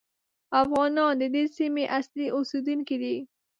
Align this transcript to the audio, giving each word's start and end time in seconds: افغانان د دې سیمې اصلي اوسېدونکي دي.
افغانان 0.61 1.11
د 1.21 1.23
دې 1.33 1.43
سیمې 1.57 1.83
اصلي 1.99 2.27
اوسېدونکي 2.37 2.95
دي. 3.03 3.15